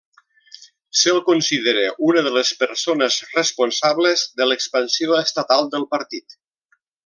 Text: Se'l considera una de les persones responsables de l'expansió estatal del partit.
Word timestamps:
Se'l 1.01 1.19
considera 1.27 1.83
una 2.07 2.23
de 2.29 2.31
les 2.37 2.51
persones 2.63 3.19
responsables 3.37 4.25
de 4.43 4.49
l'expansió 4.51 5.21
estatal 5.27 5.71
del 5.77 5.91
partit. 5.95 6.37